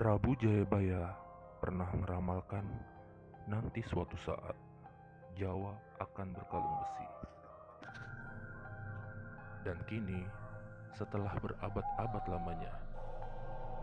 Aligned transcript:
Prabu 0.00 0.32
Jayabaya 0.40 1.12
pernah 1.60 1.92
meramalkan 1.92 2.64
nanti 3.44 3.84
suatu 3.84 4.16
saat 4.24 4.56
Jawa 5.36 5.76
akan 6.00 6.32
berkalung 6.32 6.72
besi. 6.80 7.08
Dan 9.60 9.76
kini, 9.84 10.24
setelah 10.96 11.36
berabad-abad 11.44 12.24
lamanya, 12.32 12.72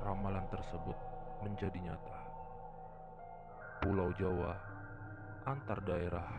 ramalan 0.02 0.42
tersebut 0.50 0.98
menjadi 1.46 1.78
nyata. 1.86 2.20
Pulau 3.86 4.10
Jawa 4.18 4.58
antar 5.46 5.86
daerah 5.86 6.34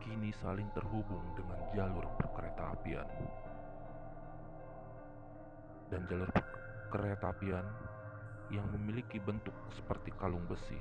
kini 0.00 0.32
saling 0.40 0.72
terhubung 0.72 1.36
dengan 1.36 1.60
jalur 1.76 2.08
perkereta 2.16 2.72
apian. 2.72 3.08
Dan 5.92 6.00
jalur 6.08 6.32
kereta 6.88 7.28
apian 7.36 7.85
yang 8.50 8.66
memiliki 8.70 9.18
bentuk 9.18 9.54
seperti 9.74 10.14
kalung 10.14 10.44
besi 10.46 10.78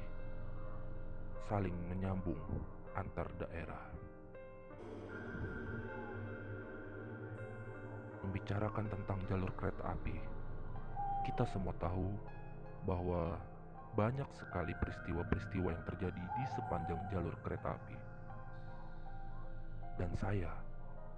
saling 1.46 1.76
menyambung 1.94 2.42
antar 2.98 3.30
daerah. 3.38 3.86
Membicarakan 8.26 8.90
tentang 8.90 9.20
jalur 9.30 9.54
kereta 9.54 9.94
api, 9.94 10.18
kita 11.30 11.46
semua 11.54 11.78
tahu 11.78 12.10
bahwa 12.90 13.38
banyak 13.94 14.28
sekali 14.34 14.74
peristiwa-peristiwa 14.82 15.70
yang 15.70 15.86
terjadi 15.86 16.24
di 16.34 16.44
sepanjang 16.58 17.02
jalur 17.14 17.38
kereta 17.46 17.78
api. 17.78 17.98
Dan 20.02 20.12
saya 20.18 20.52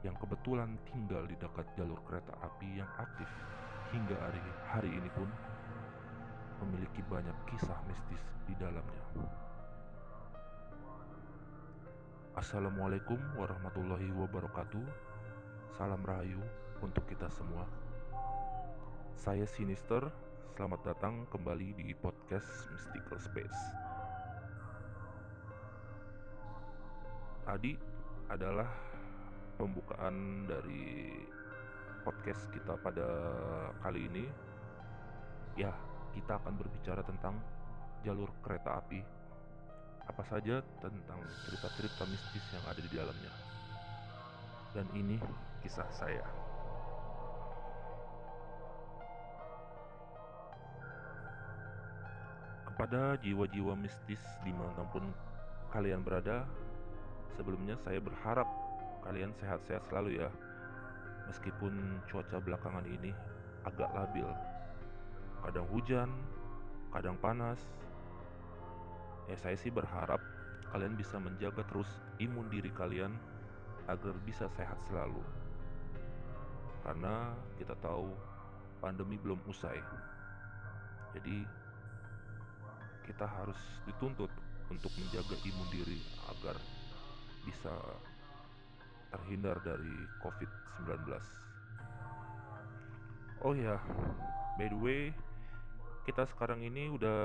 yang 0.04 0.14
kebetulan 0.20 0.76
tinggal 0.92 1.24
di 1.26 1.40
dekat 1.40 1.66
jalur 1.80 1.98
kereta 2.04 2.36
api 2.44 2.84
yang 2.84 2.92
aktif 3.00 3.32
hingga 3.96 4.14
hari, 4.20 4.44
hari 4.68 4.92
ini 4.92 5.10
pun 5.16 5.26
memiliki 6.62 7.06
banyak 7.06 7.36
kisah 7.50 7.78
mistis 7.86 8.24
di 8.50 8.54
dalamnya. 8.58 9.04
Assalamualaikum 12.38 13.18
warahmatullahi 13.34 14.14
wabarakatuh. 14.14 14.86
Salam 15.74 16.02
rahayu 16.06 16.42
untuk 16.86 17.06
kita 17.10 17.30
semua. 17.34 17.66
Saya 19.18 19.50
Sinister, 19.50 20.06
selamat 20.54 20.94
datang 20.94 21.26
kembali 21.34 21.74
di 21.74 21.98
podcast 21.98 22.70
Mystical 22.70 23.18
Space. 23.18 23.62
Tadi 27.42 27.74
adalah 28.30 28.70
pembukaan 29.58 30.46
dari 30.46 31.18
podcast 32.06 32.46
kita 32.54 32.78
pada 32.78 33.10
kali 33.82 34.06
ini. 34.08 34.26
Kita 36.18 36.42
akan 36.42 36.58
berbicara 36.58 37.06
tentang 37.06 37.38
jalur 38.02 38.34
kereta 38.42 38.82
api. 38.82 39.06
Apa 40.10 40.26
saja 40.26 40.66
tentang 40.82 41.22
cerita-cerita 41.46 42.10
mistis 42.10 42.42
yang 42.50 42.66
ada 42.66 42.82
di 42.82 42.90
dalamnya. 42.90 43.32
Dan 44.74 44.90
ini 44.98 45.22
kisah 45.62 45.86
saya. 45.94 46.26
Kepada 52.66 53.22
jiwa-jiwa 53.22 53.78
mistis 53.78 54.22
di 54.42 54.54
mana 54.54 54.86
pun 54.90 55.06
kalian 55.70 56.02
berada, 56.02 56.50
sebelumnya 57.38 57.78
saya 57.86 58.02
berharap 58.02 58.50
kalian 59.06 59.34
sehat-sehat 59.38 59.86
selalu 59.86 60.18
ya. 60.22 60.30
Meskipun 61.30 62.02
cuaca 62.10 62.42
belakangan 62.42 62.86
ini 62.90 63.12
agak 63.68 63.92
labil, 63.92 64.30
kadang 65.46 65.68
hujan, 65.70 66.10
kadang 66.94 67.18
panas. 67.20 67.60
Ya 69.28 69.36
saya 69.36 69.60
sih 69.60 69.70
berharap 69.74 70.24
kalian 70.72 70.96
bisa 70.96 71.20
menjaga 71.20 71.64
terus 71.68 71.88
imun 72.18 72.48
diri 72.48 72.72
kalian 72.72 73.12
agar 73.88 74.16
bisa 74.24 74.48
sehat 74.56 74.80
selalu. 74.88 75.24
Karena 76.84 77.36
kita 77.60 77.76
tahu 77.84 78.12
pandemi 78.80 79.20
belum 79.20 79.40
usai. 79.48 79.80
Jadi 81.16 81.44
kita 83.08 83.24
harus 83.24 83.58
dituntut 83.88 84.32
untuk 84.68 84.92
menjaga 85.00 85.36
imun 85.48 85.70
diri 85.72 86.00
agar 86.28 86.56
bisa 87.48 87.72
terhindar 89.12 89.56
dari 89.64 89.96
COVID-19. 90.20 91.08
Oh 93.48 93.56
ya, 93.56 93.80
by 94.60 94.68
the 94.68 94.80
way, 94.80 95.02
kita 96.08 96.24
sekarang 96.24 96.64
ini 96.64 96.88
udah 96.88 97.20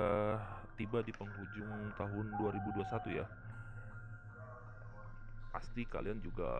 tiba 0.75 1.07
di 1.07 1.15
penghujung 1.15 1.95
tahun 1.95 2.27
2021 2.35 3.15
ya. 3.15 3.27
Pasti 5.55 5.87
kalian 5.87 6.19
juga 6.19 6.51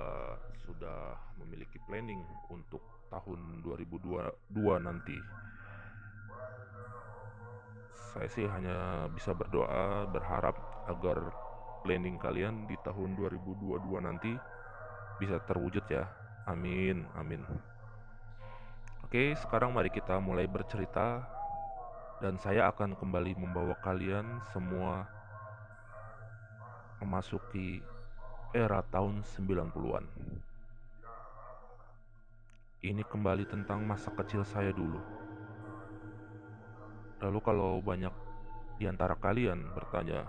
sudah 0.63 1.19
memiliki 1.43 1.83
planning 1.83 2.23
untuk 2.47 2.79
tahun 3.11 3.67
2022 3.67 4.39
nanti. 4.79 5.19
Saya 8.15 8.31
sih 8.31 8.47
hanya 8.47 9.11
bisa 9.11 9.35
berdoa, 9.35 10.07
berharap 10.07 10.87
agar 10.87 11.19
planning 11.83 12.23
kalian 12.23 12.71
di 12.71 12.79
tahun 12.87 13.19
2022 13.19 13.99
nanti 13.99 14.31
bisa 15.19 15.43
terwujud 15.43 15.83
ya. 15.91 16.07
Amin, 16.47 17.03
amin. 17.19 17.43
Oke, 19.03 19.35
sekarang 19.35 19.75
mari 19.75 19.91
kita 19.91 20.23
mulai 20.23 20.47
bercerita 20.47 21.42
dan 22.23 22.39
saya 22.39 22.71
akan 22.71 22.95
kembali 22.95 23.35
membawa 23.35 23.75
kalian 23.83 24.39
semua 24.55 25.11
memasuki 27.03 27.83
era 28.55 28.79
tahun 28.95 29.27
90-an. 29.27 30.07
Ini 32.87 33.03
kembali 33.03 33.43
tentang 33.51 33.83
masa 33.83 34.15
kecil 34.15 34.47
saya 34.47 34.71
dulu. 34.71 35.03
Lalu 37.27 37.39
kalau 37.43 37.83
banyak 37.83 38.15
di 38.79 38.87
antara 38.87 39.19
kalian 39.19 39.75
bertanya, 39.75 40.23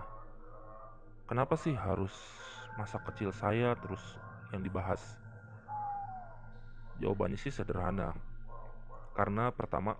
kenapa 1.30 1.54
sih 1.54 1.78
harus 1.78 2.14
masa 2.74 2.98
kecil 3.06 3.30
saya 3.30 3.78
terus 3.78 4.02
yang 4.50 4.66
dibahas? 4.66 4.98
Jawabannya 6.98 7.38
sih 7.38 7.54
sederhana. 7.54 8.18
Karena 9.14 9.54
pertama, 9.54 9.94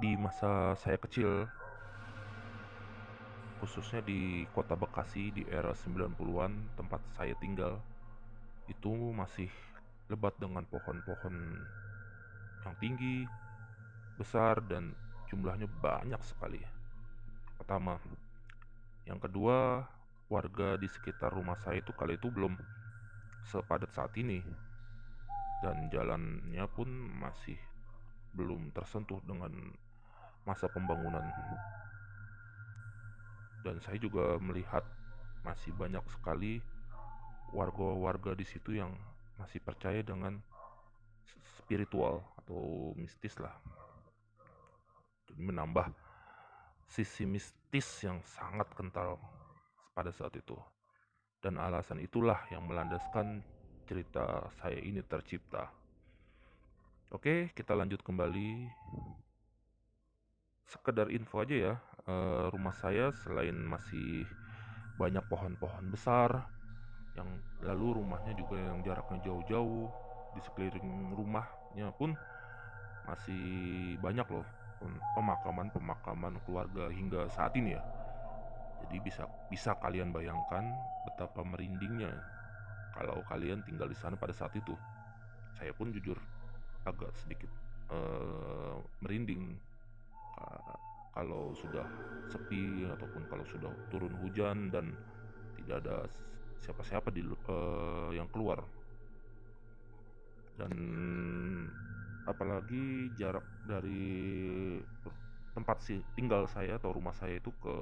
di 0.00 0.16
masa 0.16 0.72
saya 0.80 0.96
kecil, 0.96 1.44
khususnya 3.60 4.00
di 4.00 4.48
kota 4.56 4.72
Bekasi 4.72 5.28
di 5.28 5.44
era 5.44 5.76
90-an 5.76 6.72
tempat 6.80 7.04
saya 7.12 7.36
tinggal, 7.36 7.76
itu 8.64 8.88
masih 9.12 9.52
lebat 10.08 10.32
dengan 10.40 10.64
pohon-pohon 10.72 11.36
yang 12.64 12.74
tinggi, 12.80 13.28
besar, 14.16 14.64
dan 14.64 14.96
jumlahnya 15.28 15.68
banyak 15.68 16.20
sekali. 16.24 16.64
Pertama, 17.60 18.00
yang 19.04 19.20
kedua, 19.20 19.84
warga 20.32 20.80
di 20.80 20.88
sekitar 20.88 21.36
rumah 21.36 21.60
saya 21.60 21.84
itu 21.84 21.92
kali 21.92 22.16
itu 22.16 22.32
belum 22.32 22.56
sepadat 23.52 23.92
saat 23.92 24.16
ini, 24.16 24.40
dan 25.60 25.92
jalannya 25.92 26.64
pun 26.72 26.88
masih 27.20 27.60
belum 28.32 28.72
tersentuh 28.72 29.20
dengan 29.26 29.52
masa 30.44 30.66
pembangunan. 30.72 31.24
Dan 33.60 33.76
saya 33.84 34.00
juga 34.00 34.40
melihat 34.40 34.84
masih 35.44 35.72
banyak 35.76 36.04
sekali 36.12 36.60
warga-warga 37.52 38.32
di 38.36 38.46
situ 38.46 38.76
yang 38.76 38.92
masih 39.36 39.60
percaya 39.60 40.00
dengan 40.04 40.40
spiritual 41.60 42.24
atau 42.44 42.92
mistis 42.96 43.36
lah. 43.40 43.54
Jadi 45.28 45.40
menambah 45.44 45.92
sisi 46.90 47.22
mistis 47.24 47.86
yang 48.02 48.18
sangat 48.26 48.66
kental 48.74 49.16
pada 49.94 50.10
saat 50.10 50.34
itu. 50.34 50.58
Dan 51.40 51.56
alasan 51.56 52.02
itulah 52.04 52.42
yang 52.52 52.68
melandaskan 52.68 53.40
cerita 53.88 54.50
saya 54.60 54.76
ini 54.76 55.00
tercipta. 55.00 55.72
Oke, 57.10 57.50
kita 57.56 57.74
lanjut 57.74 58.04
kembali. 58.04 58.70
Sekedar 60.66 61.08
info 61.14 61.40
aja 61.40 61.56
ya, 61.56 61.74
rumah 62.50 62.74
saya 62.76 63.14
selain 63.24 63.54
masih 63.54 64.26
banyak 65.00 65.24
pohon-pohon 65.30 65.88
besar, 65.88 66.44
yang 67.16 67.28
lalu 67.64 68.02
rumahnya 68.02 68.36
juga 68.38 68.56
yang 68.60 68.84
jaraknya 68.84 69.18
jauh-jauh 69.26 69.90
di 70.36 70.40
sekeliling 70.46 71.16
rumahnya 71.16 71.90
pun 71.98 72.14
masih 73.08 73.42
banyak 73.98 74.26
loh 74.30 74.46
pemakaman-pemakaman 75.18 76.38
keluarga 76.46 76.88
hingga 76.88 77.26
saat 77.34 77.52
ini 77.58 77.74
ya. 77.74 77.82
Jadi 78.86 78.96
bisa 79.02 79.28
bisa 79.52 79.76
kalian 79.76 80.14
bayangkan 80.14 80.64
betapa 81.04 81.44
merindingnya 81.44 82.14
kalau 82.96 83.20
kalian 83.28 83.60
tinggal 83.66 83.90
di 83.90 83.96
sana 83.98 84.16
pada 84.16 84.32
saat 84.32 84.54
itu. 84.56 84.72
Saya 85.58 85.74
pun 85.76 85.92
jujur 85.92 86.16
agak 86.88 87.12
sedikit 87.20 87.50
uh, 87.92 88.80
merinding 89.04 89.60
kalau 91.20 91.52
sudah 91.52 91.84
sepi 92.32 92.88
ataupun 92.88 93.28
kalau 93.28 93.44
sudah 93.52 93.68
turun 93.92 94.16
hujan 94.24 94.72
dan 94.72 94.96
tidak 95.60 95.84
ada 95.84 95.96
siapa-siapa 96.64 97.12
di 97.12 97.20
uh, 97.28 98.08
yang 98.16 98.24
keluar. 98.32 98.64
Dan 100.56 100.72
apalagi 102.24 103.12
jarak 103.20 103.44
dari 103.68 104.80
tempat 105.52 105.84
si 105.84 106.00
tinggal 106.16 106.48
saya 106.48 106.80
atau 106.80 106.96
rumah 106.96 107.12
saya 107.12 107.36
itu 107.36 107.52
ke 107.60 107.76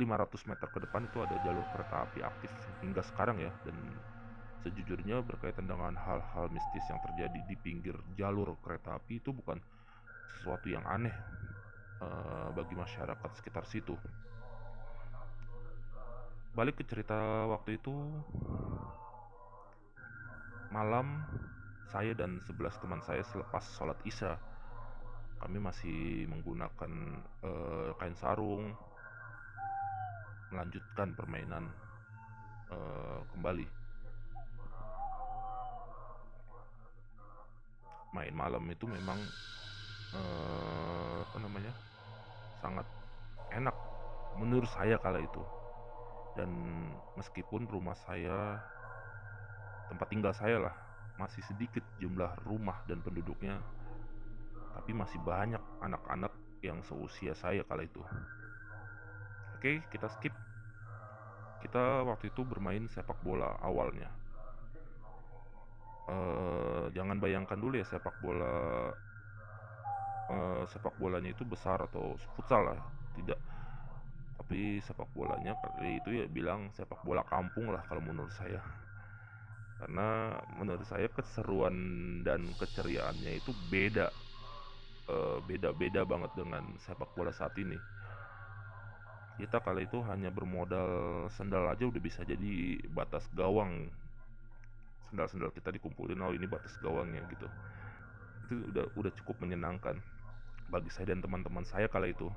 500 0.00 0.48
meter 0.48 0.68
ke 0.72 0.78
depan 0.80 1.04
itu 1.04 1.18
ada 1.20 1.36
jalur 1.44 1.66
kereta 1.76 2.08
api 2.08 2.24
aktif 2.24 2.48
hingga 2.80 3.04
sekarang 3.04 3.36
ya. 3.36 3.52
Dan 3.68 3.76
sejujurnya 4.64 5.20
berkaitan 5.20 5.68
dengan 5.68 5.92
hal-hal 5.92 6.48
mistis 6.48 6.88
yang 6.88 7.00
terjadi 7.04 7.40
di 7.44 7.56
pinggir 7.60 7.96
jalur 8.16 8.56
kereta 8.64 8.96
api 8.96 9.20
itu 9.20 9.34
bukan 9.34 9.60
sesuatu 10.38 10.66
yang 10.68 10.84
aneh 10.84 11.14
uh, 12.02 12.48
bagi 12.52 12.74
masyarakat 12.74 13.30
sekitar 13.38 13.64
situ. 13.68 13.94
Balik 16.52 16.80
ke 16.80 16.84
cerita 16.84 17.48
waktu 17.48 17.80
itu 17.80 17.92
malam 20.72 21.24
saya 21.92 22.16
dan 22.16 22.40
11 22.48 22.80
teman 22.80 23.00
saya 23.04 23.20
selepas 23.28 23.60
sholat 23.76 24.00
isya 24.08 24.40
kami 25.42 25.60
masih 25.60 26.24
menggunakan 26.32 26.92
uh, 27.44 27.92
kain 28.00 28.16
sarung 28.16 28.72
melanjutkan 30.48 31.12
permainan 31.12 31.68
uh, 32.72 33.20
kembali 33.36 33.68
main 38.16 38.32
malam 38.32 38.64
itu 38.70 38.88
memang 38.88 39.20
uh, 40.16 41.24
apa 41.24 41.36
namanya? 41.40 41.72
Sangat 42.60 42.86
enak 43.52 43.76
menurut 44.38 44.68
saya 44.72 44.96
kala 45.00 45.20
itu. 45.20 45.42
Dan 46.32 46.48
meskipun 47.16 47.68
rumah 47.68 47.96
saya 48.08 48.56
tempat 49.92 50.08
tinggal 50.08 50.32
saya 50.32 50.56
lah 50.56 50.74
masih 51.20 51.44
sedikit 51.44 51.84
jumlah 52.00 52.32
rumah 52.48 52.80
dan 52.88 53.04
penduduknya 53.04 53.60
tapi 54.72 54.96
masih 54.96 55.20
banyak 55.20 55.60
anak-anak 55.84 56.32
yang 56.64 56.80
seusia 56.88 57.36
saya 57.36 57.60
kala 57.68 57.84
itu. 57.84 58.00
Oke 59.58 59.84
kita 59.92 60.08
skip. 60.16 60.32
Kita 61.60 62.02
waktu 62.02 62.32
itu 62.32 62.42
bermain 62.42 62.88
sepak 62.90 63.20
bola 63.22 63.54
awalnya. 63.62 64.10
Uh, 66.08 66.90
jangan 66.90 67.20
bayangkan 67.22 67.54
dulu 67.54 67.78
ya 67.78 67.86
sepak 67.86 68.18
bola 68.18 68.90
uh, 70.32 70.62
sepak 70.72 70.96
bolanya 70.96 71.30
itu 71.30 71.44
besar 71.44 71.84
atau 71.84 72.16
futsal 72.34 72.72
lah 72.72 72.80
tidak. 73.14 73.38
Tapi 74.40 74.80
sepak 74.82 75.08
bolanya 75.12 75.54
kali 75.60 76.00
itu 76.00 76.10
ya 76.16 76.26
bilang 76.26 76.72
sepak 76.72 77.00
bola 77.04 77.22
kampung 77.28 77.70
lah 77.70 77.84
kalau 77.86 78.00
menurut 78.00 78.32
saya. 78.32 78.58
Karena 79.78 80.38
menurut 80.56 80.86
saya 80.86 81.10
keseruan 81.10 81.74
dan 82.22 82.46
keceriaannya 82.56 83.38
itu 83.38 83.52
beda. 83.68 84.08
Uh, 85.02 85.42
beda-beda 85.42 86.06
banget 86.06 86.30
dengan 86.38 86.62
sepak 86.86 87.10
bola 87.18 87.34
saat 87.34 87.52
ini. 87.58 87.74
Kita 89.34 89.58
kali 89.58 89.90
itu 89.90 89.98
hanya 90.06 90.30
bermodal 90.30 91.26
sendal 91.34 91.66
aja 91.66 91.82
udah 91.82 91.98
bisa 91.98 92.22
jadi 92.22 92.78
batas 92.94 93.26
gawang. 93.34 93.90
Sendal-sendal 95.10 95.50
kita 95.50 95.74
dikumpulin 95.74 96.22
oh 96.22 96.30
ini 96.30 96.46
batas 96.46 96.78
gawangnya 96.78 97.26
gitu. 97.34 97.48
Itu 98.46 98.54
udah 98.70 98.84
udah 98.94 99.12
cukup 99.18 99.42
menyenangkan 99.42 99.98
bagi 100.72 100.88
saya 100.88 101.12
dan 101.12 101.20
teman-teman 101.20 101.68
saya 101.68 101.84
kala 101.92 102.08
itu 102.08 102.32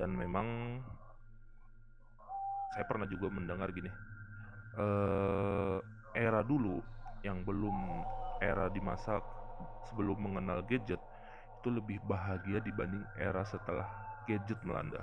dan 0.00 0.16
memang 0.16 0.80
saya 2.72 2.84
pernah 2.88 3.04
juga 3.04 3.28
mendengar 3.28 3.68
gini 3.76 3.92
uh, 4.80 5.78
era 6.16 6.40
dulu 6.40 6.80
yang 7.20 7.44
belum 7.44 7.76
era 8.40 8.72
di 8.72 8.80
masa 8.80 9.20
sebelum 9.88 10.16
mengenal 10.20 10.64
gadget 10.64 11.00
itu 11.60 11.68
lebih 11.74 11.98
bahagia 12.06 12.62
dibanding 12.62 13.02
era 13.18 13.42
setelah 13.42 13.88
gadget 14.28 14.54
melanda. 14.62 15.02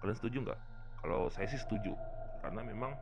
Kalian 0.00 0.16
setuju 0.16 0.36
nggak? 0.48 0.60
Kalau 1.04 1.28
saya 1.28 1.48
sih 1.52 1.60
setuju, 1.60 1.92
karena 2.40 2.64
memang 2.64 2.92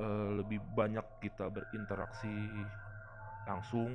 e, 0.00 0.06
lebih 0.40 0.60
banyak 0.72 1.04
kita 1.20 1.52
berinteraksi 1.52 2.32
langsung 3.44 3.92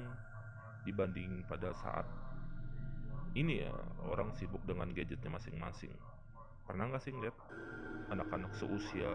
dibanding 0.86 1.42
pada 1.50 1.74
saat 1.74 2.06
ini 3.36 3.68
ya 3.68 3.72
orang 4.08 4.32
sibuk 4.40 4.64
dengan 4.64 4.88
gadgetnya 4.96 5.28
masing-masing. 5.28 5.92
Pernah 6.64 6.88
nggak 6.88 7.04
sih 7.04 7.12
ngeliat 7.12 7.36
anak-anak 8.10 8.56
seusia 8.56 9.12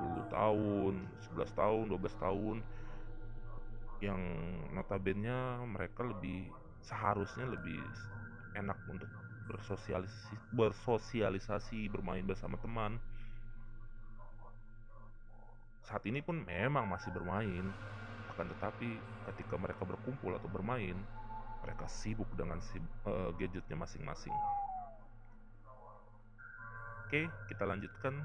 10 0.00 0.30
tahun, 0.30 0.94
11 1.34 1.58
tahun, 1.58 1.84
12 1.90 2.22
tahun 2.22 2.56
yang 3.98 4.20
notabene 4.72 5.64
mereka 5.66 6.06
lebih 6.06 6.48
seharusnya 6.84 7.48
lebih 7.48 7.80
enak 8.54 8.78
untuk 8.86 9.10
bersosialisasi, 9.50 10.34
bersosialisasi 10.54 11.90
bermain 11.90 12.24
bersama 12.24 12.56
teman. 12.62 12.96
Saat 15.84 16.06
ini 16.08 16.24
pun 16.24 16.40
memang 16.40 16.88
masih 16.88 17.12
bermain, 17.12 17.68
akan 18.32 18.46
tetapi 18.56 18.88
ketika 19.32 19.54
mereka 19.60 19.84
berkumpul 19.84 20.32
atau 20.32 20.48
bermain, 20.48 20.96
mereka 21.64 21.88
sibuk 21.88 22.28
dengan 22.36 22.60
uh, 23.08 23.32
gadgetnya 23.40 23.80
masing-masing. 23.80 24.36
Oke, 27.08 27.24
kita 27.48 27.64
lanjutkan 27.64 28.20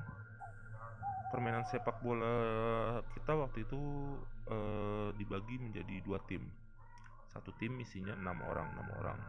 permainan 1.32 1.64
sepak 1.64 2.02
bola 2.02 2.34
kita 3.14 3.38
waktu 3.38 3.64
itu 3.64 3.80
uh, 4.52 5.16
dibagi 5.16 5.56
menjadi 5.56 6.04
dua 6.04 6.20
tim. 6.28 6.44
Satu 7.32 7.56
tim 7.56 7.80
isinya 7.80 8.18
enam 8.20 8.44
orang, 8.44 8.68
enam 8.76 8.88
orang. 9.00 9.20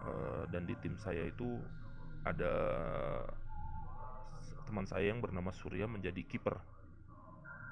Uh, 0.00 0.42
dan 0.50 0.66
di 0.66 0.74
tim 0.80 0.96
saya 0.98 1.28
itu 1.28 1.60
ada 2.24 2.52
teman 4.64 4.88
saya 4.88 5.12
yang 5.12 5.20
bernama 5.20 5.52
Surya 5.52 5.84
menjadi 5.86 6.24
kiper. 6.24 6.56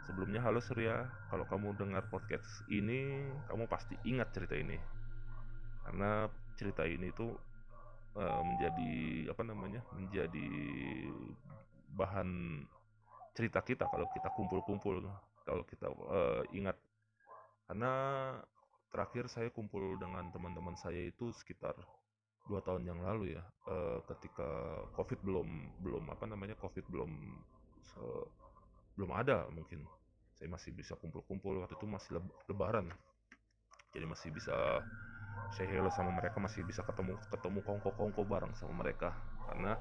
Sebelumnya 0.04 0.40
halo 0.40 0.60
Surya, 0.60 1.08
kalau 1.28 1.44
kamu 1.44 1.76
dengar 1.76 2.08
podcast 2.08 2.64
ini, 2.72 3.28
kamu 3.48 3.68
pasti 3.68 3.92
ingat 4.08 4.32
cerita 4.32 4.56
ini. 4.56 4.97
Karena 5.88 6.28
cerita 6.60 6.84
ini 6.84 7.08
tuh 7.16 7.32
uh, 8.12 8.42
menjadi 8.44 8.92
apa 9.32 9.40
namanya 9.40 9.80
menjadi 9.96 10.48
bahan 11.96 12.60
cerita 13.32 13.64
kita 13.64 13.88
kalau 13.88 14.04
kita 14.12 14.28
kumpul-kumpul 14.36 15.00
kalau 15.48 15.64
kita 15.64 15.88
uh, 15.88 16.44
ingat. 16.52 16.76
Karena 17.64 17.92
terakhir 18.92 19.32
saya 19.32 19.48
kumpul 19.48 19.96
dengan 19.96 20.28
teman-teman 20.28 20.76
saya 20.76 21.08
itu 21.08 21.32
sekitar 21.32 21.72
dua 22.44 22.60
tahun 22.64 22.84
yang 22.84 23.00
lalu 23.00 23.36
ya 23.36 23.44
uh, 23.68 24.04
ketika 24.12 24.48
covid 24.96 25.20
belum 25.24 25.48
belum 25.84 26.04
apa 26.12 26.24
namanya 26.28 26.56
covid 26.60 26.84
belum 26.92 27.08
belum 28.92 29.10
ada 29.16 29.48
mungkin. 29.56 29.88
Saya 30.36 30.52
masih 30.52 30.70
bisa 30.76 30.94
kumpul-kumpul 31.00 31.64
waktu 31.64 31.74
itu 31.80 31.88
masih 31.88 32.20
lebaran. 32.46 32.92
Jadi 33.90 34.04
masih 34.04 34.30
bisa 34.30 34.84
saya 35.54 35.66
hello 35.74 35.90
sama 35.90 36.14
mereka 36.14 36.38
masih 36.38 36.62
bisa 36.62 36.84
ketemu 36.86 37.18
ketemu 37.32 37.58
kongko 37.66 37.90
kongko 37.96 38.22
bareng 38.22 38.52
sama 38.54 38.84
mereka. 38.84 39.10
Karena 39.48 39.74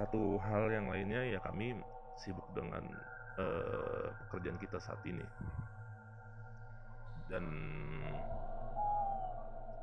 satu 0.00 0.38
hal 0.40 0.70
yang 0.72 0.86
lainnya 0.88 1.24
ya 1.26 1.38
kami 1.42 1.76
sibuk 2.20 2.46
dengan 2.56 2.84
uh, 3.36 4.08
pekerjaan 4.26 4.56
kita 4.56 4.80
saat 4.80 5.00
ini. 5.04 5.24
Dan 7.26 7.44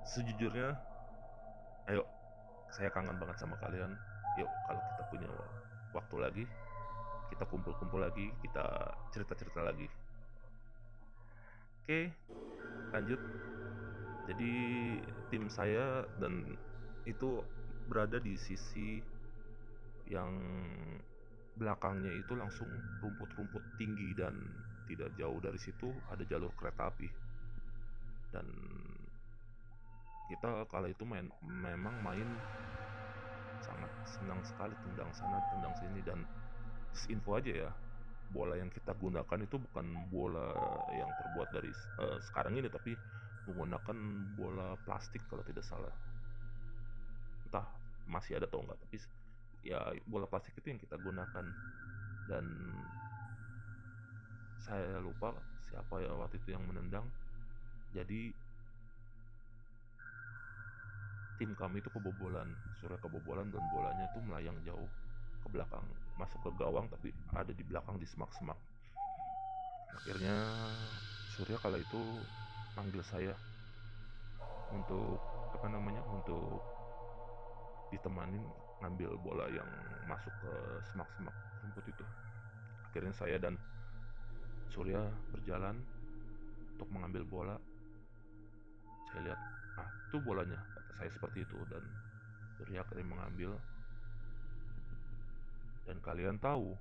sejujurnya 0.07 0.73
ayo 1.91 2.07
saya 2.73 2.89
kangen 2.89 3.19
banget 3.19 3.37
sama 3.37 3.59
kalian. 3.59 3.93
Yuk 4.41 4.49
kalau 4.65 4.81
kita 4.81 5.03
punya 5.13 5.29
waktu 5.93 6.15
lagi 6.17 6.45
kita 7.29 7.43
kumpul-kumpul 7.49 8.01
lagi 8.01 8.33
kita 8.41 8.65
cerita-cerita 9.13 9.61
lagi. 9.61 9.85
Oke 11.83 12.09
lanjut 12.93 13.19
jadi 14.23 14.53
tim 15.27 15.51
saya 15.51 16.07
dan 16.19 16.47
itu 17.03 17.43
berada 17.91 18.15
di 18.23 18.39
sisi 18.39 19.03
yang 20.07 20.31
belakangnya 21.59 22.11
itu 22.15 22.33
langsung 22.33 22.67
rumput-rumput 23.03 23.61
tinggi 23.77 24.15
dan 24.15 24.33
tidak 24.87 25.11
jauh 25.19 25.39
dari 25.43 25.59
situ 25.59 25.91
ada 26.07 26.23
jalur 26.27 26.51
kereta 26.55 26.87
api. 26.87 27.07
Dan 28.31 28.47
kita 30.31 30.65
kala 30.71 30.89
itu 30.89 31.03
main 31.03 31.27
memang 31.43 31.93
main 32.01 32.29
sangat 33.61 33.91
senang 34.07 34.41
sekali 34.43 34.73
tendang 34.87 35.11
sana 35.11 35.39
tendang 35.51 35.73
sini. 35.77 35.99
Dan 36.01 36.19
info 37.11 37.35
aja 37.37 37.51
ya 37.51 37.71
bola 38.33 38.57
yang 38.57 38.71
kita 38.73 38.97
gunakan 38.97 39.39
itu 39.45 39.61
bukan 39.61 39.85
bola 40.09 40.49
yang 40.89 41.09
terbuat 41.21 41.53
dari 41.53 41.69
uh, 42.01 42.17
sekarang 42.31 42.57
ini 42.57 42.65
tapi 42.65 42.97
menggunakan 43.47 43.97
bola 44.39 44.75
plastik 44.87 45.23
kalau 45.27 45.43
tidak 45.43 45.65
salah. 45.67 45.91
Entah 47.47 47.67
masih 48.07 48.39
ada 48.39 48.47
atau 48.47 48.63
enggak 48.63 48.79
tapi 48.83 48.97
ya 49.63 49.79
bola 50.07 50.27
plastik 50.27 50.55
itu 50.59 50.67
yang 50.75 50.79
kita 50.79 50.95
gunakan. 50.99 51.45
Dan 52.31 52.45
saya 54.63 54.95
lupa 55.03 55.35
siapa 55.67 55.99
ya 55.99 56.11
waktu 56.15 56.39
itu 56.39 56.55
yang 56.55 56.63
menendang. 56.63 57.03
Jadi 57.91 58.31
tim 61.41 61.51
kami 61.57 61.81
itu 61.81 61.89
kebobolan 61.91 62.47
Surya 62.79 62.95
kebobolan 63.01 63.49
dan 63.51 63.63
bolanya 63.73 64.05
itu 64.07 64.19
melayang 64.23 64.57
jauh 64.63 64.87
ke 65.43 65.47
belakang 65.51 65.83
masuk 66.15 66.39
ke 66.45 66.49
gawang 66.61 66.85
tapi 66.87 67.09
ada 67.33 67.51
di 67.51 67.63
belakang 67.65 67.97
di 67.99 68.07
semak-semak. 68.07 68.55
Akhirnya 69.97 70.35
Surya 71.35 71.57
kala 71.59 71.81
itu 71.81 72.01
manggil 72.73 73.03
saya 73.05 73.33
untuk 74.73 75.21
apa 75.53 75.67
namanya 75.69 76.01
untuk 76.09 76.61
ditemanin 77.93 78.41
ngambil 78.81 79.13
bola 79.21 79.45
yang 79.53 79.69
masuk 80.09 80.33
ke 80.41 80.51
semak-semak 80.89 81.35
rumput 81.61 81.85
itu. 81.87 82.05
Akhirnya 82.89 83.13
saya 83.13 83.37
dan 83.37 83.55
Surya 84.73 85.05
berjalan 85.29 85.77
untuk 86.73 86.89
mengambil 86.89 87.23
bola. 87.29 87.55
Saya 89.13 89.29
lihat 89.29 89.39
ah 89.77 89.89
itu 90.09 90.17
bolanya 90.25 90.57
kata 90.73 90.91
saya 90.97 91.09
seperti 91.13 91.45
itu 91.45 91.59
dan 91.69 91.83
Surya 92.57 92.81
akhirnya 92.81 93.05
mengambil. 93.05 93.51
Dan 95.85 96.01
kalian 96.01 96.41
tahu 96.41 96.73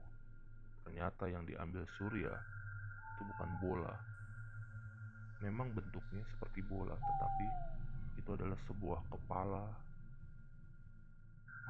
ternyata 0.88 1.28
yang 1.28 1.44
diambil 1.44 1.84
Surya 2.00 2.32
itu 3.12 3.22
bukan 3.28 3.50
bola 3.60 3.94
memang 5.42 5.74
bentuknya 5.74 6.22
seperti 6.30 6.62
bola 6.62 6.94
tetapi 6.94 7.46
itu 8.22 8.30
adalah 8.30 8.54
sebuah 8.70 9.00
kepala 9.10 9.66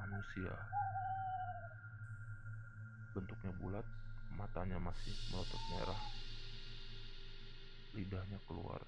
manusia. 0.04 0.52
Bentuknya 3.16 3.52
bulat 3.56 3.86
matanya 4.36 4.76
masih 4.76 5.12
melotot 5.32 5.62
merah 5.72 6.00
lidahnya 7.92 8.40
keluar 8.48 8.80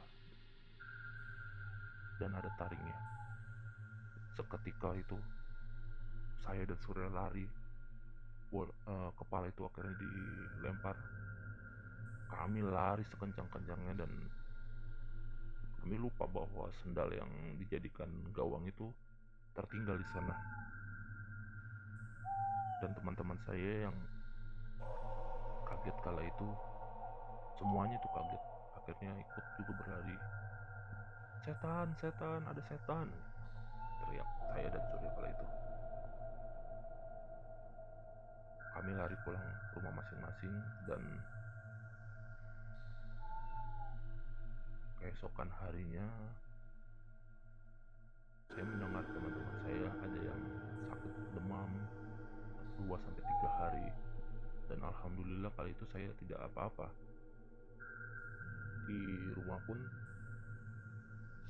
dan 2.20 2.32
ada 2.36 2.48
taringnya. 2.60 2.96
Seketika 4.36 4.92
itu 4.96 5.16
saya 6.44 6.64
dan 6.68 6.78
Surya 6.84 7.08
lari 7.08 7.48
Bol, 8.54 8.70
uh, 8.86 9.10
kepala 9.18 9.50
itu 9.50 9.66
akhirnya 9.66 9.98
dilempar. 9.98 10.94
Kami 12.30 12.62
lari 12.62 13.02
sekencang-kencangnya 13.10 13.98
dan 13.98 14.10
kami 15.84 16.00
lupa 16.00 16.24
bahwa 16.24 16.72
sendal 16.80 17.12
yang 17.12 17.28
dijadikan 17.60 18.08
gawang 18.32 18.64
itu 18.64 18.88
tertinggal 19.52 20.00
di 20.00 20.06
sana. 20.16 20.32
Dan 22.80 22.96
teman-teman 22.96 23.36
saya 23.44 23.84
yang 23.84 23.96
kaget 25.68 25.92
kala 26.00 26.24
itu 26.24 26.48
semuanya 27.60 28.00
itu 28.00 28.08
kaget. 28.16 28.42
Akhirnya 28.80 29.12
ikut 29.12 29.44
juga 29.60 29.72
berlari. 29.76 30.16
Setan 31.44 31.92
setan 32.00 32.40
ada 32.48 32.62
setan 32.64 33.12
teriak 34.00 34.28
saya 34.56 34.68
dan 34.72 34.82
Surya 34.88 35.10
kala 35.20 35.28
itu. 35.28 35.46
Kami 38.72 38.90
lari 38.96 39.16
pulang 39.28 39.48
rumah 39.76 39.92
masing-masing 40.00 40.54
dan 40.88 41.00
keesokan 45.04 45.52
harinya 45.60 46.08
saya 48.48 48.64
mendengar 48.64 49.04
teman-teman 49.04 49.56
saya 49.60 49.88
ada 50.00 50.20
yang 50.24 50.40
sakit 50.88 51.12
demam 51.36 51.70
2 52.80 52.88
sampai 52.88 53.20
3 53.20 53.60
hari. 53.60 53.86
Dan 54.64 54.80
alhamdulillah 54.80 55.52
kali 55.52 55.76
itu 55.76 55.84
saya 55.92 56.08
tidak 56.24 56.40
apa-apa. 56.48 56.88
Di 58.88 59.00
rumah 59.36 59.60
pun 59.68 59.76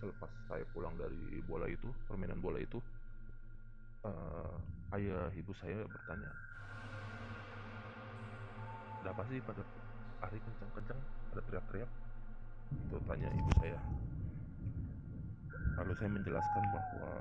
selepas 0.02 0.30
saya 0.50 0.66
pulang 0.74 0.98
dari 0.98 1.38
bola 1.46 1.70
itu 1.70 1.86
permainan 2.10 2.42
bola 2.42 2.58
itu 2.58 2.82
uh, 4.02 4.58
ayah 4.98 5.30
ibu 5.38 5.54
saya 5.62 5.86
bertanya 5.86 6.30
ada 9.04 9.14
apa 9.14 9.22
sih? 9.30 9.38
Pada 9.44 9.62
hari 10.24 10.42
kencang-kencang 10.42 11.00
ada 11.36 11.40
teriak-teriak 11.46 11.90
itu 12.72 12.96
tanya 13.04 13.28
ibu 13.34 13.50
saya. 13.60 13.80
Lalu 15.82 15.92
saya 15.98 16.10
menjelaskan 16.14 16.64
bahwa 16.70 17.12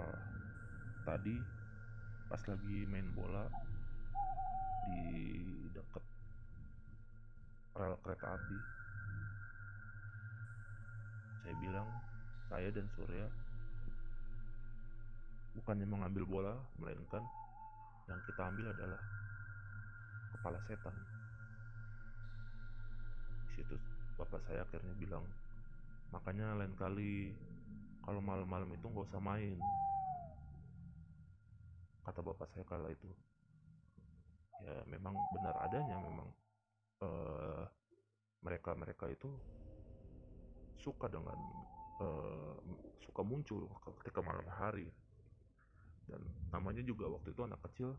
tadi 1.03 1.35
pas 2.31 2.41
lagi 2.47 2.77
main 2.87 3.07
bola 3.13 3.45
di 4.89 5.39
dekat 5.75 6.03
rel 7.73 7.95
kereta 8.03 8.35
api 8.35 8.57
saya 11.43 11.55
bilang 11.59 11.87
saya 12.47 12.69
dan 12.71 12.87
Surya 12.95 13.27
bukannya 15.59 15.85
mengambil 15.85 16.23
bola 16.25 16.53
melainkan 16.79 17.23
yang 18.09 18.19
kita 18.27 18.41
ambil 18.43 18.67
adalah 18.73 19.01
kepala 20.33 20.59
setan. 20.67 20.95
Di 23.47 23.61
situ 23.61 23.92
bapak 24.17 24.41
saya 24.45 24.61
akhirnya 24.63 24.93
bilang 24.95 25.25
makanya 26.13 26.53
lain 26.53 26.77
kali 26.77 27.33
kalau 28.03 28.19
malam-malam 28.19 28.67
itu 28.75 28.85
nggak 28.85 29.07
usah 29.07 29.23
main. 29.23 29.55
Kata 32.03 32.19
bapak 32.19 32.51
saya 32.51 32.67
kala 32.67 32.91
itu. 32.91 33.07
Ya 34.59 34.75
memang 34.91 35.15
benar 35.31 35.55
adanya 35.63 35.95
memang 36.03 36.29
uh, 36.99 37.63
mereka 38.43 38.75
mereka 38.75 39.07
itu 39.07 39.31
suka 40.75 41.07
dengan 41.07 41.39
uh, 42.03 42.59
suka 42.99 43.23
muncul 43.23 43.71
ketika 44.03 44.19
malam 44.19 44.43
hari. 44.51 44.91
Dan 46.03 46.19
namanya 46.51 46.83
juga 46.83 47.07
waktu 47.07 47.31
itu 47.31 47.47
anak 47.47 47.63
kecil 47.71 47.95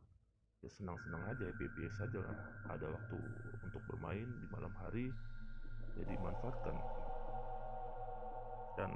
ya 0.61 0.69
senang-senang 0.69 1.25
aja 1.33 1.49
ya 1.49 1.55
biasa 1.57 2.01
aja 2.13 2.19
lah. 2.21 2.39
Ada 2.77 2.87
waktu 2.93 3.17
untuk 3.65 3.83
bermain 3.89 4.29
di 4.29 4.47
malam 4.53 4.73
hari 4.85 5.09
ya 5.95 6.19
manfaatkan 6.19 6.77
dan 8.75 8.91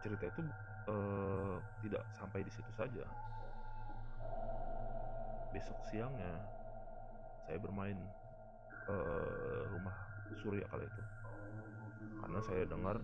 cerita 0.00 0.24
itu 0.32 0.40
uh, 0.88 1.56
tidak 1.84 2.02
sampai 2.16 2.40
di 2.40 2.52
situ 2.52 2.70
saja. 2.72 3.04
Besok 5.52 5.78
siangnya 5.88 6.40
saya 7.44 7.56
bermain 7.60 7.96
uh, 8.88 9.62
rumah 9.72 9.96
Surya 10.40 10.64
kala 10.68 10.84
itu. 10.84 11.02
Karena 12.20 12.40
saya 12.44 12.62
dengar 12.68 12.96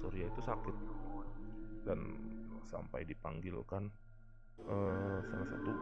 Surya 0.00 0.28
itu 0.28 0.40
sakit. 0.40 0.76
Dan 1.86 2.00
sampai 2.66 3.06
dipanggilkan 3.06 3.86
uh, 4.66 5.18
salah 5.22 5.46
satu 5.46 5.72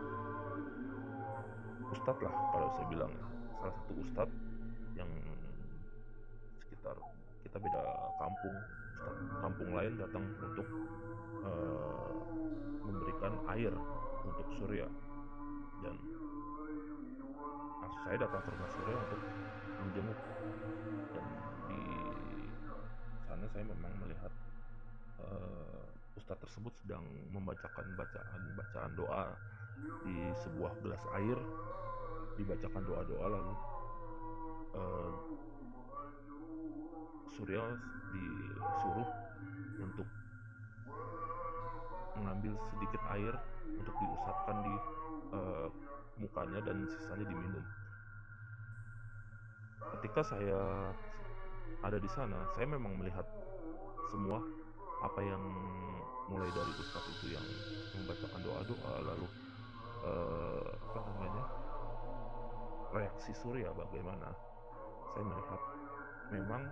ustadz 1.96 2.20
lah 2.20 2.34
kalau 2.52 2.68
saya 2.76 2.86
bilang 2.92 3.12
salah 3.56 3.72
satu 3.72 3.92
ustadz 4.04 4.53
yang 4.94 5.10
sekitar 6.62 6.96
kita 7.42 7.56
beda 7.58 7.82
kampung 8.18 8.56
kampung 9.40 9.70
lain 9.76 9.92
datang 10.00 10.24
untuk 10.40 10.68
uh, 11.44 12.12
memberikan 12.84 13.32
air 13.52 13.72
untuk 14.24 14.46
Surya. 14.56 14.88
Dan 15.84 15.96
saya 18.04 18.16
datang 18.20 18.40
ke 18.44 18.48
rumah 18.52 18.70
Surya 18.72 18.96
untuk 18.96 19.20
menjenguk. 19.84 20.18
Dan 21.12 21.26
di 21.68 21.80
sana 23.28 23.44
saya 23.52 23.64
memang 23.68 23.92
melihat 24.00 24.32
uh, 25.20 25.84
ustadz 26.16 26.42
tersebut 26.48 26.72
sedang 26.84 27.04
membacakan 27.32 27.86
bacaan 27.96 28.40
bacaan 28.56 28.92
doa 28.96 29.24
di 30.04 30.16
sebuah 30.44 30.72
gelas 30.80 31.04
air. 31.20 31.38
Dibacakan 32.34 32.82
doa-doa 32.82 33.30
lalu 33.30 33.54
uh, 34.74 35.12
Surya 37.34 37.62
disuruh 38.14 39.08
untuk 39.82 40.06
mengambil 42.14 42.54
sedikit 42.70 43.02
air 43.10 43.34
untuk 43.74 43.94
diusapkan 43.98 44.56
di 44.62 44.74
uh, 45.34 45.66
mukanya 46.18 46.62
dan 46.62 46.86
sisanya 46.86 47.26
diminum. 47.26 47.64
Ketika 49.98 50.22
saya 50.22 50.60
ada 51.82 51.98
di 51.98 52.10
sana, 52.10 52.46
saya 52.54 52.70
memang 52.70 52.94
melihat 52.94 53.26
semua 54.14 54.38
apa 55.02 55.20
yang 55.20 55.42
mulai 56.30 56.48
dari 56.54 56.72
ustadz 56.80 57.12
itu 57.20 57.36
yang 57.36 57.44
membacakan 57.92 58.40
doa-doa 58.40 58.94
lalu 59.04 59.26
uh, 60.06 60.64
apa 60.88 60.98
namanya 61.12 61.44
reaksi 62.96 63.36
Surya 63.36 63.68
bagaimana 63.76 64.32
saya 65.14 65.24
melihat 65.30 65.60
memang 66.34 66.62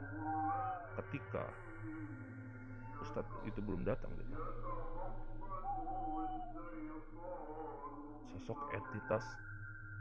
ketika 0.98 1.46
Ustadz 2.98 3.38
itu 3.46 3.62
belum 3.62 3.86
datang 3.86 4.10
gitu. 4.18 4.34
Sosok 8.34 8.58
entitas 8.74 9.22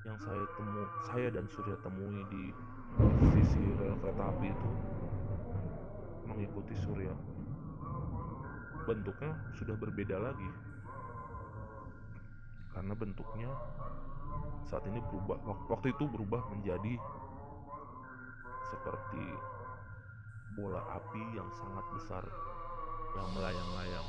yang 0.02 0.18
saya 0.18 0.42
temu 0.58 0.82
saya 1.06 1.28
dan 1.30 1.46
Surya 1.46 1.78
temui 1.86 2.26
di 2.34 2.50
sisi 3.38 3.62
rel 3.78 3.94
kereta 4.02 4.34
api 4.34 4.50
itu 4.50 4.70
mengikuti 6.26 6.74
Surya. 6.82 7.14
Bentuknya 8.90 9.38
sudah 9.54 9.78
berbeda 9.78 10.18
lagi. 10.18 10.50
Karena 12.74 12.98
bentuknya 12.98 13.54
saat 14.66 14.82
ini 14.90 14.98
berubah 15.14 15.38
waktu 15.70 15.94
itu 15.94 16.10
berubah 16.10 16.42
menjadi 16.50 16.98
seperti 18.72 19.26
bola 20.56 20.80
api 20.96 21.24
yang 21.36 21.48
sangat 21.52 21.86
besar 21.92 22.24
yang 23.20 23.28
melayang-layang 23.36 24.08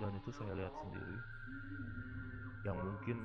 dan 0.00 0.12
itu 0.18 0.30
saya 0.36 0.52
lihat 0.52 0.74
sendiri 0.84 1.16
yang 2.68 2.76
mungkin 2.78 3.18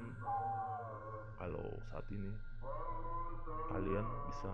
kalau 1.38 1.78
saat 1.92 2.08
ini 2.10 2.34
kalian 3.70 4.06
bisa 4.32 4.52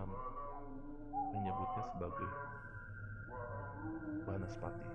menyebutnya 1.32 1.84
sebagai 1.94 2.30
Banaspati. 4.24 4.88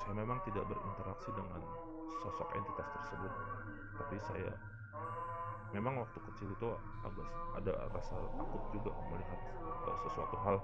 Saya 0.00 0.14
memang 0.16 0.40
tidak 0.48 0.64
berinteraksi 0.72 1.28
dengan 1.36 1.60
sosok 2.22 2.48
entitas 2.56 2.88
tersebut, 3.00 3.32
tapi 3.96 4.16
saya 4.20 4.52
memang 5.74 6.00
waktu 6.00 6.18
kecil 6.32 6.48
itu 6.52 6.68
agak 7.04 7.28
ada 7.58 7.72
rasa 7.90 8.16
takut 8.38 8.62
juga 8.72 8.92
melihat 9.10 9.40
uh, 9.84 9.96
sesuatu 10.06 10.36
hal 10.40 10.56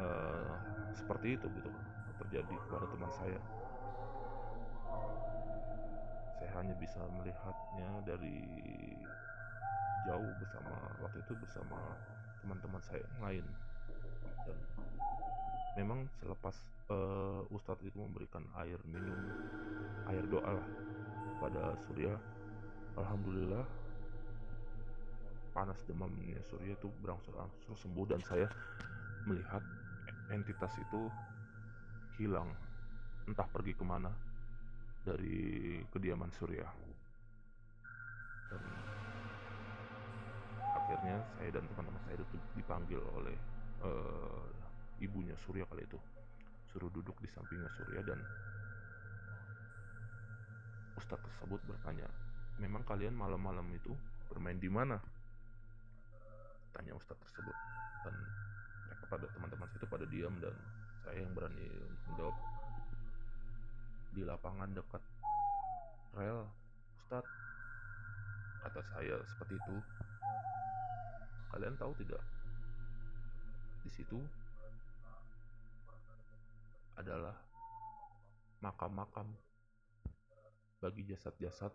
uh, 0.00 0.54
seperti 0.94 1.36
itu 1.36 1.46
gitu 1.58 1.70
terjadi 2.22 2.54
kepada 2.68 2.86
teman 2.86 3.10
saya. 3.12 3.40
Saya 6.38 6.50
hanya 6.58 6.74
bisa 6.78 7.00
melihatnya 7.18 7.90
dari 8.06 8.38
jauh 10.06 10.32
bersama 10.42 10.74
waktu 10.98 11.18
itu 11.22 11.34
bersama 11.38 11.78
teman-teman 12.42 12.82
saya 12.82 12.98
yang 12.98 13.20
lain 13.22 13.44
dan 14.42 14.58
memang 15.76 16.04
selepas 16.20 16.56
uh, 16.92 17.42
Ustadz 17.48 17.84
itu 17.84 17.96
memberikan 17.96 18.44
air 18.60 18.76
minum 18.84 19.16
air 20.08 20.24
doa 20.28 20.60
lah 20.60 20.68
pada 21.40 21.74
Surya 21.88 22.12
Alhamdulillah 22.96 23.64
panas 25.52 25.80
demamnya 25.84 26.40
Surya 26.48 26.76
itu 26.76 26.88
berangsur-angsur 27.00 27.76
sembuh 27.76 28.06
dan 28.08 28.20
saya 28.24 28.48
melihat 29.28 29.62
entitas 30.32 30.72
itu 30.80 31.12
hilang. 32.16 32.48
Entah 33.28 33.46
pergi 33.46 33.72
ke 33.76 33.84
mana 33.84 34.10
dari 35.04 35.78
kediaman 35.92 36.32
Surya. 36.34 36.66
Akhirnya 40.76 41.16
saya 41.38 41.50
dan 41.54 41.64
teman-teman 41.72 42.02
saya 42.04 42.16
itu 42.20 42.36
dipanggil 42.58 43.00
oleh 43.16 43.36
uh, 43.80 44.44
ibunya 45.02 45.34
Surya 45.42 45.66
kali 45.66 45.82
itu. 45.82 45.98
Suruh 46.70 46.88
duduk 46.88 47.18
di 47.18 47.28
sampingnya 47.28 47.68
Surya 47.74 48.00
dan 48.06 48.22
Ustadz 50.96 51.26
tersebut 51.26 51.60
bertanya 51.66 52.06
memang 52.62 52.86
kalian 52.86 53.12
malam-malam 53.12 53.66
itu 53.74 53.92
bermain 54.30 54.56
di 54.56 54.70
mana? 54.70 54.96
Tanya 56.72 56.94
Ustadz 56.94 57.20
tersebut. 57.26 57.56
Dan 58.06 58.14
mereka 58.88 59.04
pada 59.10 59.26
teman-teman 59.34 59.66
saya 59.68 59.78
itu 59.82 59.88
pada 59.90 60.06
diam 60.08 60.34
dan 60.38 60.54
saya 61.02 61.18
yang 61.26 61.32
berani 61.34 61.68
menjawab 62.08 62.36
di 64.12 64.22
lapangan 64.22 64.70
dekat 64.70 65.02
rel 66.14 66.44
Ustadz 67.02 67.28
kata 68.62 68.80
saya 68.94 69.16
seperti 69.26 69.58
itu. 69.58 69.76
Kalian 71.52 71.74
tahu 71.76 71.92
tidak? 72.00 72.22
Di 73.82 73.90
situ 73.92 74.22
adalah 76.96 77.36
makam-makam 78.62 79.26
bagi 80.82 81.06
jasad-jasad 81.06 81.70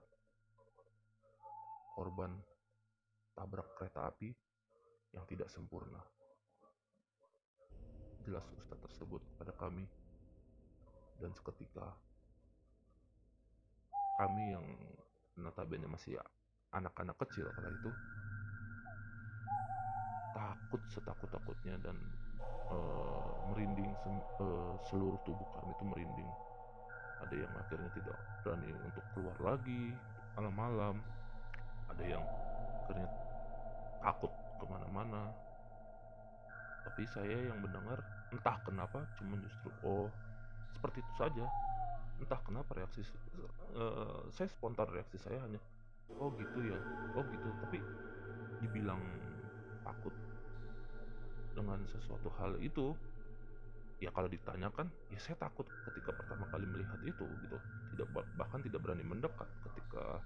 korban 1.95 2.35
tabrak 3.33 3.73
kereta 3.77 4.05
api 4.09 4.29
yang 5.15 5.25
tidak 5.25 5.49
sempurna. 5.49 6.01
Jelas 8.27 8.43
Ustadz 8.53 8.83
tersebut 8.91 9.23
kepada 9.33 9.55
kami 9.55 9.87
dan 11.17 11.31
seketika 11.33 11.95
kami 14.17 14.53
yang 14.53 14.65
notabene 15.37 15.85
masih 15.85 16.17
anak-anak 16.73 17.15
kecil 17.21 17.47
kala 17.53 17.69
itu 17.69 17.91
takut 20.33 20.81
setakut-takutnya 20.91 21.77
dan 21.81 21.97
uh, 22.71 23.29
merinding 23.51 23.91
uh, 24.39 24.75
seluruh 24.87 25.19
tubuh 25.23 25.47
kami 25.57 25.71
itu 25.73 25.85
merinding. 25.85 26.31
Ada 27.17 27.35
yang 27.35 27.53
akhirnya 27.57 27.89
tidak 27.97 28.17
berani 28.45 28.69
untuk 28.85 29.05
keluar 29.15 29.37
lagi 29.41 29.95
malam-malam. 30.37 30.95
Ada 31.89 32.03
yang 32.05 32.23
akhirnya 32.85 33.09
takut 34.03 34.31
ke 34.61 34.65
mana-mana. 34.69 35.33
Tapi 36.87 37.03
saya 37.09 37.51
yang 37.51 37.59
mendengar 37.59 37.99
entah 38.31 38.57
kenapa 38.63 39.03
cuma 39.17 39.35
justru 39.41 39.69
oh 39.83 40.07
seperti 40.75 41.01
itu 41.01 41.13
saja. 41.17 41.45
Entah 42.17 42.41
kenapa 42.41 42.73
reaksi 42.77 43.05
uh, 43.77 44.25
saya 44.33 44.49
spontan 44.49 44.89
reaksi 44.89 45.17
saya 45.21 45.41
hanya 45.41 45.61
oh 46.17 46.29
gitu 46.37 46.59
ya 46.69 46.77
oh 47.17 47.23
gitu. 47.27 47.49
Tapi 47.65 47.79
dibilang 48.61 49.01
takut 49.81 50.13
dengan 51.57 51.81
sesuatu 51.89 52.29
hal 52.37 52.61
itu 52.61 52.93
ya 53.97 54.13
kalau 54.13 54.29
ditanyakan 54.29 54.85
ya 55.09 55.17
saya 55.17 55.33
takut 55.41 55.65
ketika 55.89 56.13
pertama 56.13 56.45
kali 56.53 56.69
melihat 56.69 57.01
itu 57.01 57.25
gitu. 57.25 57.57
Tidak 57.97 58.07
bahkan 58.37 58.61
tidak 58.61 58.85
berani 58.85 59.01
mendekat 59.01 59.49
ketika 59.65 60.21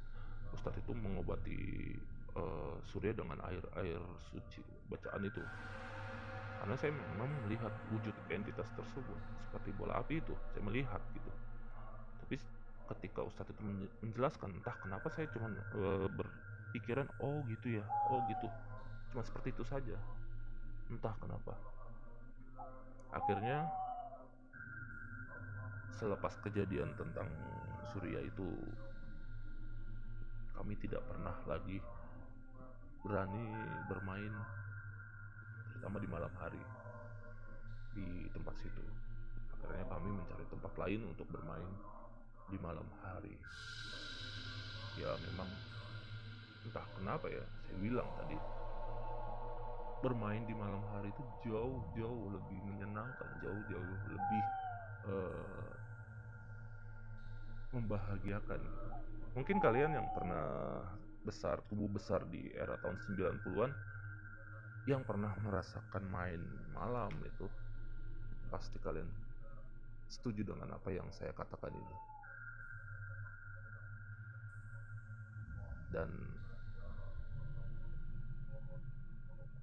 Ustadz 0.51 0.83
itu 0.83 0.91
mengobati 0.91 1.95
uh, 2.35 2.75
Surya 2.83 3.15
dengan 3.15 3.39
air 3.47 3.63
air 3.79 4.01
suci 4.27 4.59
bacaan 4.91 5.23
itu. 5.23 5.39
Karena 6.61 6.75
saya 6.77 6.91
memang 6.93 7.31
melihat 7.47 7.71
wujud 7.89 8.13
entitas 8.29 8.67
tersebut 8.75 9.17
seperti 9.47 9.71
bola 9.73 10.03
api 10.03 10.19
itu 10.19 10.35
saya 10.51 10.61
melihat 10.67 10.99
gitu. 11.15 11.31
Tapi 12.27 12.35
ketika 12.91 13.23
Ustadz 13.23 13.55
itu 13.55 13.63
menjelaskan 14.03 14.51
entah 14.51 14.75
kenapa 14.83 15.07
saya 15.07 15.31
cuma 15.31 15.47
uh, 15.79 16.11
berpikiran 16.11 17.07
oh 17.23 17.39
gitu 17.47 17.79
ya 17.79 17.85
oh 18.11 18.19
gitu. 18.27 18.51
Cuma 19.15 19.23
seperti 19.23 19.55
itu 19.55 19.63
saja 19.63 19.95
entah 20.91 21.15
kenapa. 21.23 21.55
Akhirnya 23.15 23.67
selepas 25.95 26.35
kejadian 26.43 26.91
tentang 26.99 27.27
Surya 27.91 28.23
itu 28.23 28.47
kami 30.55 30.75
tidak 30.79 31.03
pernah 31.07 31.35
lagi 31.47 31.79
berani 33.01 33.43
bermain 33.89 34.31
terutama 35.73 35.97
di 35.97 36.07
malam 36.11 36.33
hari 36.37 36.63
di 37.97 38.29
tempat 38.31 38.55
situ. 38.61 38.85
Akhirnya 39.57 39.85
kami 39.89 40.09
mencari 40.13 40.45
tempat 40.47 40.73
lain 40.77 41.01
untuk 41.09 41.27
bermain 41.33 41.71
di 42.47 42.57
malam 42.61 42.85
hari. 43.03 43.35
Ya 44.95 45.11
memang 45.31 45.49
entah 46.67 46.85
kenapa 46.95 47.25
ya 47.27 47.43
saya 47.65 47.77
bilang 47.81 48.07
tadi 48.21 48.37
bermain 50.01 50.41
di 50.49 50.57
malam 50.57 50.81
hari 50.91 51.13
itu 51.13 51.23
jauh-jauh 51.45 52.25
lebih 52.33 52.59
menyenangkan, 52.65 53.29
jauh-jauh 53.39 53.97
lebih 54.09 54.43
uh, 55.07 55.71
membahagiakan. 57.77 58.61
Mungkin 59.37 59.57
kalian 59.63 59.95
yang 59.95 60.07
pernah 60.11 60.81
besar, 61.21 61.61
tubuh 61.69 61.87
besar 61.87 62.25
di 62.27 62.49
era 62.57 62.75
tahun 62.81 62.97
90-an 63.15 63.71
yang 64.89 65.05
pernah 65.05 65.37
merasakan 65.45 66.03
main 66.09 66.41
malam 66.73 67.13
itu 67.21 67.45
pasti 68.49 68.81
kalian 68.81 69.05
setuju 70.09 70.43
dengan 70.43 70.75
apa 70.75 70.89
yang 70.89 71.07
saya 71.13 71.31
katakan 71.31 71.71
ini. 71.71 71.95
Dan 75.93 76.09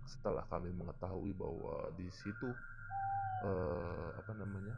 setelah 0.09 0.42
kami 0.49 0.73
mengetahui 0.73 1.37
bahwa 1.37 1.92
di 2.01 2.09
situ 2.09 2.49
uh, 3.44 4.09
apa 4.16 4.33
namanya 4.33 4.73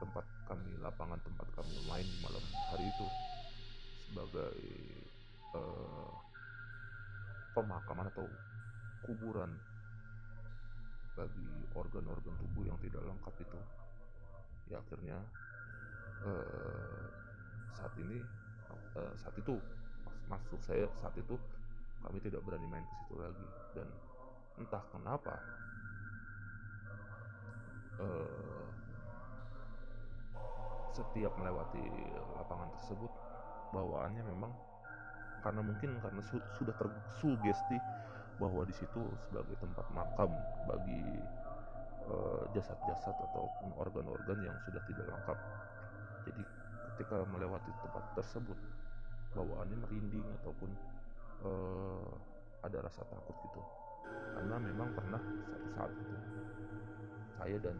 tempat 0.00 0.24
kami 0.48 0.72
lapangan 0.80 1.20
tempat 1.20 1.46
kami 1.52 1.76
main 1.86 2.06
di 2.08 2.18
malam 2.24 2.44
hari 2.72 2.88
itu 2.88 3.06
sebagai 4.08 4.56
uh, 5.54 6.10
pemakaman 7.52 8.08
atau 8.08 8.24
kuburan 9.04 9.52
bagi 11.12 11.48
organ-organ 11.76 12.34
tubuh 12.40 12.64
yang 12.64 12.78
tidak 12.80 13.04
lengkap 13.04 13.34
itu. 13.44 13.60
Ya 14.72 14.80
akhirnya 14.80 15.18
eh, 16.24 17.04
saat 17.76 17.92
ini 18.00 18.18
eh, 18.96 19.12
saat 19.20 19.34
itu 19.36 19.60
maksud 20.30 20.60
saya 20.64 20.88
saat 20.96 21.12
itu 21.20 21.36
kami 22.00 22.18
tidak 22.24 22.40
berani 22.42 22.66
main 22.66 22.82
ke 22.82 22.94
situ 23.04 23.14
lagi 23.20 23.46
dan 23.76 23.88
entah 24.60 24.82
kenapa 24.92 25.34
eh, 28.00 28.66
setiap 30.92 31.32
melewati 31.40 31.80
lapangan 32.36 32.68
tersebut 32.76 33.12
bawaannya 33.72 34.22
memang 34.28 34.52
karena 35.42 35.60
mungkin 35.64 35.98
karena 35.98 36.22
su 36.22 36.38
sudah 36.60 36.74
tersugesti 36.76 37.78
bahwa 38.38 38.62
di 38.68 38.74
situ 38.76 39.02
sebagai 39.28 39.56
tempat 39.58 39.86
makam 39.90 40.30
bagi 40.68 41.02
eh, 42.06 42.42
jasad-jasad 42.54 43.16
uh, 43.16 43.26
ataupun 43.32 43.70
organ-organ 43.80 44.38
yang 44.42 44.56
sudah 44.66 44.82
tidak 44.86 45.06
lengkap. 45.10 45.38
Jadi 46.30 46.42
ketika 46.94 47.24
melewati 47.26 47.70
tempat 47.82 48.04
tersebut 48.14 48.58
bawaannya 49.32 49.76
merinding 49.80 50.26
ataupun 50.42 50.70
uh, 51.42 52.10
ada 52.62 52.78
rasa 52.84 53.02
takut 53.08 53.34
gitu. 53.48 53.62
Karena 54.08 54.56
memang 54.58 54.88
pernah 54.96 55.22
satu 55.46 55.68
saat 55.76 55.92
itu 55.94 56.16
saya 57.38 57.56
dan 57.58 57.76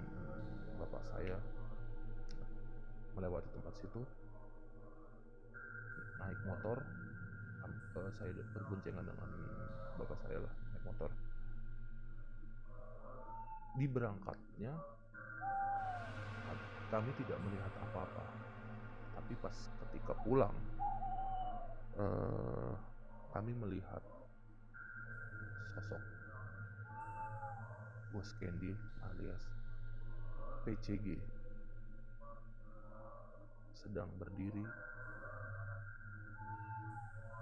bapak 0.78 1.02
saya 1.14 1.36
melewati 3.14 3.48
tempat 3.54 3.74
situ 3.78 4.00
naik 6.22 6.40
motor 6.48 6.76
uh, 7.98 8.10
saya 8.18 8.30
berboncengan 8.56 9.04
dengan 9.04 9.30
bapak 9.98 10.18
saya 10.26 10.38
lah 10.42 10.52
naik 10.72 10.84
motor. 10.86 11.10
Di 13.78 13.86
berangkatnya 13.88 14.72
kami 16.92 17.10
tidak 17.16 17.38
melihat 17.40 17.72
apa-apa. 17.80 18.24
Tapi 19.16 19.32
pas 19.40 19.56
ketika 19.88 20.12
pulang 20.20 20.52
uh, 21.96 22.76
kami 23.32 23.56
melihat 23.56 24.04
sosok 25.72 26.02
bos 28.12 28.28
Candy 28.36 28.76
alias 29.08 29.44
PCG 30.68 31.16
sedang 33.72 34.12
berdiri 34.20 34.62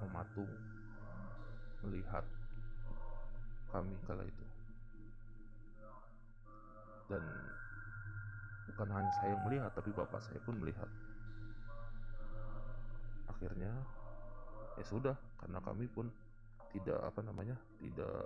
mematung 0.01 0.49
melihat 1.85 2.25
kami 3.71 3.95
kala 4.09 4.25
itu. 4.27 4.47
Dan 7.07 7.23
bukan 8.71 8.88
hanya 8.95 9.12
saya 9.19 9.35
yang 9.35 9.43
melihat 9.47 9.71
tapi 9.75 9.90
bapak 9.93 10.23
saya 10.23 10.40
pun 10.43 10.57
melihat. 10.59 10.88
Akhirnya 13.31 13.73
ya 14.79 14.85
sudah 14.87 15.16
karena 15.38 15.61
kami 15.61 15.87
pun 15.93 16.09
tidak 16.70 16.98
apa 17.02 17.20
namanya 17.26 17.56
tidak 17.83 18.22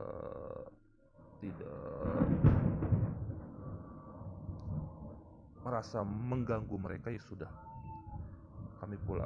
tidak 1.41 1.81
merasa 5.65 6.05
mengganggu 6.05 6.77
mereka 6.77 7.09
ya 7.09 7.21
sudah. 7.25 7.49
Kami 8.85 9.01
pula 9.01 9.25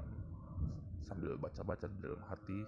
sambil 1.02 1.34
baca-baca 1.34 1.90
di 1.90 1.98
dalam 1.98 2.22
hati. 2.30 2.60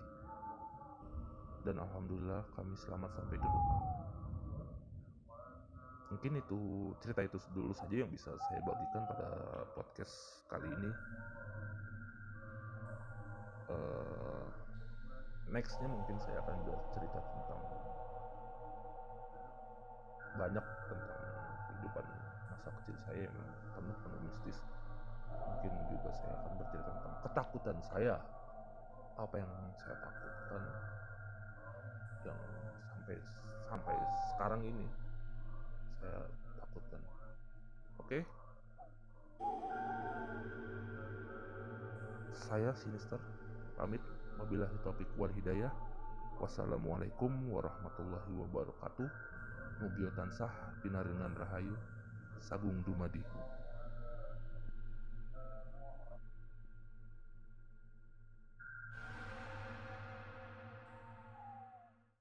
Dan 1.62 1.76
alhamdulillah 1.78 2.42
kami 2.56 2.74
selamat 2.74 3.10
sampai 3.14 3.36
di 3.38 3.46
rumah. 3.46 3.80
Mungkin 6.10 6.42
itu 6.42 6.58
cerita 6.98 7.22
itu 7.22 7.38
dulu 7.54 7.70
saja 7.70 8.02
yang 8.02 8.10
bisa 8.10 8.34
saya 8.50 8.58
bagikan 8.66 9.06
pada 9.06 9.28
podcast 9.78 10.42
kali 10.50 10.66
ini. 10.66 10.90
Uh, 13.70 14.39
nextnya 15.50 15.88
mungkin 15.90 16.16
saya 16.22 16.38
akan 16.46 16.56
bercerita 16.62 17.18
tentang 17.18 17.60
banyak 20.38 20.66
tentang 20.86 21.22
kehidupan 21.66 22.06
masa 22.54 22.68
kecil 22.80 22.96
saya 23.02 23.20
yang 23.26 23.36
penuh 23.74 23.96
penuh 23.98 24.20
mistis. 24.30 24.58
Mungkin 25.30 25.72
juga 25.90 26.10
saya 26.14 26.32
akan 26.38 26.52
bercerita 26.54 26.90
tentang 26.94 27.14
ketakutan 27.26 27.76
saya 27.82 28.14
apa 29.18 29.36
yang 29.36 29.52
saya 29.76 29.96
takutkan 30.00 30.62
yang 32.24 32.38
sampai 32.94 33.16
sampai 33.66 33.96
sekarang 34.32 34.62
ini 34.62 34.86
saya 35.98 36.20
takutkan. 36.62 37.02
Oke? 37.98 38.18
Saya 42.38 42.70
sinister 42.78 43.18
pamit 43.74 44.02
wabillahi 44.40 44.76
topik 44.80 45.08
wal 45.20 45.32
hidayah. 45.36 45.68
Wassalamualaikum 46.40 47.28
warahmatullahi 47.52 48.32
wabarakatuh. 48.32 49.08
Mugio 49.84 50.08
tansah 50.16 50.48
pinaringan 50.80 51.36
rahayu 51.36 51.76
sagung 52.40 52.80
dumadi 52.84 53.20